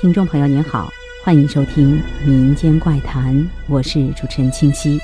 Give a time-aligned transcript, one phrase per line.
[0.00, 0.88] 听众朋友您好，
[1.24, 3.34] 欢迎收听《民间怪谈》，
[3.66, 4.96] 我是主持人清晰。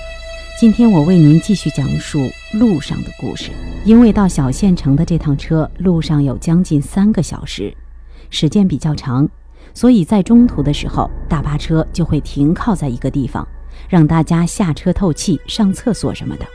[0.56, 3.51] 今天我为您继续讲述路上的故事。
[3.85, 7.76] 因为到小县城的这趟车路上有将近三个小时，
[8.30, 9.28] 时间比较长，
[9.74, 13.45] 所以在中途的时候，大巴车就会停靠在一个地方，
[13.88, 16.47] 让大家下车透气、上厕所什么的。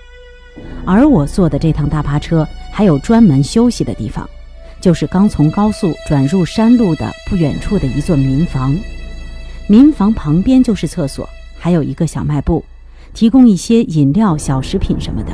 [0.86, 4.26] 而我坐的这趟大巴车还有专门休息的地方。
[4.82, 8.76] 就是刚从高速转入山路的不远处的一座民房，
[9.67, 11.27] 民房旁边就是厕所，
[11.58, 12.63] 还有一个小卖部，
[13.13, 15.34] 提供一些饮料、小食品什么的。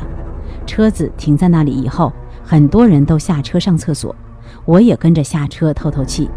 [0.66, 2.12] 车子停在那里以后，
[2.42, 4.14] 很多人都下车上厕所，
[4.64, 6.28] 我也跟着下车透透气。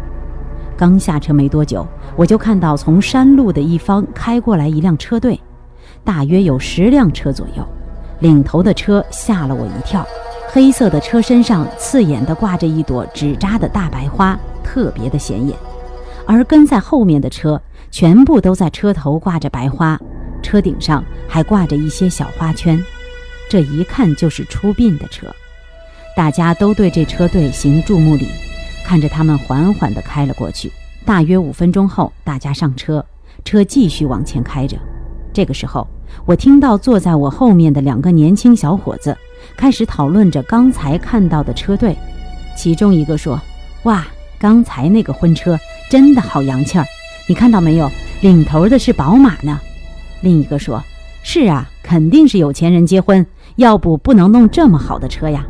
[0.76, 5.38] 刚下车没多久，我就看到从山路的一方开过来一辆车队，
[6.04, 7.66] 大约有十辆车左右，
[8.20, 10.06] 领头的车吓了我一跳。
[10.52, 15.56] 黑色的车身上刺眼的挂着一朵纸扎的大白花，特别的显眼。
[16.26, 17.60] 而跟在后面的车
[17.92, 19.96] 全部都在车头挂着白花，
[20.42, 22.82] 车顶上还挂着一些小花圈。
[23.48, 25.28] 这一看就是出殡的车。
[26.16, 28.26] 大家都对这车队行注目礼，
[28.84, 30.72] 看着他们缓缓地开了过去。
[31.04, 33.04] 大约五分钟后，大家上车，
[33.44, 34.76] 车继续往前开着。
[35.32, 35.86] 这个时候，
[36.26, 39.16] 我听到坐在我后面的两个年轻小伙子。
[39.56, 41.96] 开始讨论着刚才看到的车队，
[42.56, 43.40] 其中一个说
[43.84, 44.06] ：“哇，
[44.38, 45.58] 刚才那个婚车
[45.90, 46.84] 真的好洋气儿，
[47.28, 47.90] 你看到没有？
[48.22, 49.60] 领头的是宝马呢。”
[50.22, 50.82] 另一个说
[51.22, 55.46] ：“是啊，肯定是有钱人结婚，要不不能弄这么好的车呀。”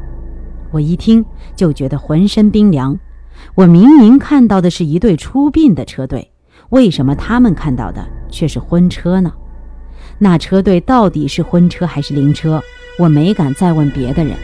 [0.72, 1.24] 我一听
[1.56, 2.98] 就觉得浑身冰凉。
[3.54, 6.30] 我明明看到的是一对出殡的车队，
[6.68, 9.32] 为什么他们看到的却是婚车呢？
[10.18, 12.62] 那车队到底是婚车还是灵车？
[13.00, 14.36] 我没敢再问别的人。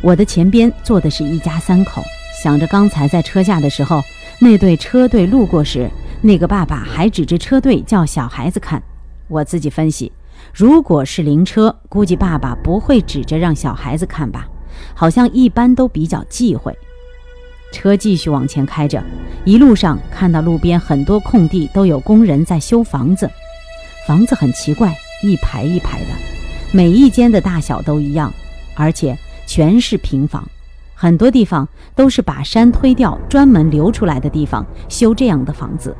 [0.00, 2.00] 我的前边坐的是一家三口，
[2.40, 4.00] 想着刚才在车下的时候，
[4.38, 5.90] 那对车队路过时，
[6.22, 8.80] 那个爸爸还指着车队叫小孩子看。
[9.26, 10.12] 我自己分析，
[10.54, 14.46] 如果是灵车，估计爸爸不会指着让小孩子看吧，
[14.94, 16.72] 好像一般都比较忌讳。
[17.72, 19.02] 车继续往前开着，
[19.44, 23.28] 一路上看到路边很多空地都有工人在修房子，
[24.06, 26.39] 房子很奇怪，一排一排的。
[26.72, 28.32] 每一间的大小都一样，
[28.76, 30.48] 而且全是平房，
[30.94, 35.96] 很多地方都是把山推掉，专门留出来的地方修这样的房子。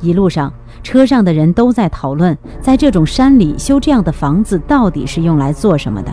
[0.00, 0.52] 一路上，
[0.82, 6.12] 车上的人都在讨论，在这种山里修这样的房子到底是用来做什么的。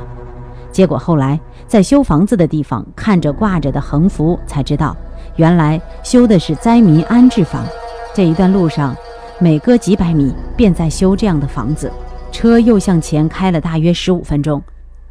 [0.71, 1.37] 结果后来
[1.67, 4.95] 在修房子的地方看着挂着的横幅，才知道
[5.35, 7.65] 原来修的是灾民安置房。
[8.13, 8.95] 这一段路上，
[9.39, 11.91] 每隔几百米便在修这样的房子。
[12.39, 14.63] 车又向前开了大约十五分钟，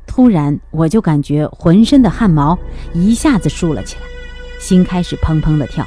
[0.06, 2.59] 突然我就感觉浑身的汗毛
[2.94, 4.03] 一下子竖了起来，
[4.59, 5.87] 心开始砰砰的跳。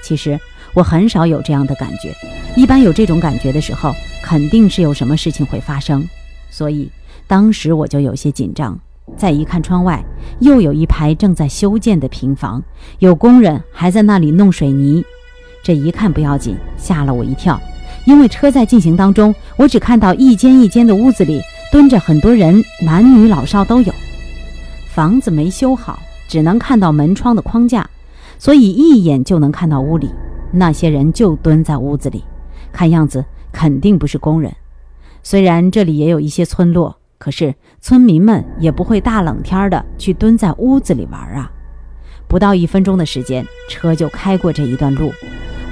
[0.00, 0.40] 其实
[0.72, 2.16] 我很少有这样的感觉，
[2.56, 6.08] 一般有这种感觉的时候，肯定是有什么事情会发生，
[6.48, 6.90] 所以
[7.26, 8.80] 当时我就有些紧张。
[9.14, 10.02] 再一看窗外，
[10.38, 12.64] 又有一排正在修建的平房，
[12.98, 15.04] 有工人还在那里弄水泥。
[15.62, 17.60] 这一看不要紧，吓了我一跳。
[18.08, 23.92] 因为车在进行当中，我只看到一间一间的屋子里蹲着很多人，男女老少都有。
[24.86, 27.86] 房子没修好，只能看到门窗的框架，
[28.38, 30.08] 所以一眼就能看到屋里
[30.50, 32.24] 那些人就蹲在屋子里，
[32.72, 34.50] 看样子肯定不是工人。
[35.22, 41.52] 虽然这里也有一些村落，可是村民们也不会大冷天的去蹲在屋子里玩啊。
[42.26, 45.12] 不到一分钟的时间，车就开过这一段路，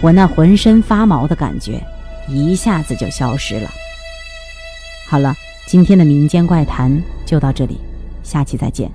[0.02, 1.82] 我那浑身发毛的感觉。
[2.28, 3.70] 一下子就消失了。
[5.08, 5.34] 好了，
[5.66, 7.78] 今天的民间怪谈就到这里，
[8.22, 8.90] 下期再见。